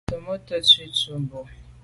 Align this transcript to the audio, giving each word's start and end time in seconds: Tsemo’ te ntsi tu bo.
Tsemo’ 0.07 0.35
te 0.45 0.55
ntsi 0.61 0.83
tu 0.97 1.13
bo. 1.27 1.39